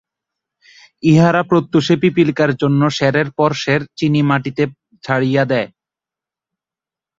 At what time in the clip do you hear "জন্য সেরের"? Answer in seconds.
2.61-3.29